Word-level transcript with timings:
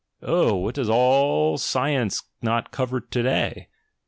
Oh, 0.23 0.55
what 0.55 0.73
does 0.73 0.89
all 0.89 1.59
science 1.59 2.23
nof 2.43 2.71
cover 2.71 3.01
to 3.01 3.21
day? 3.21 3.67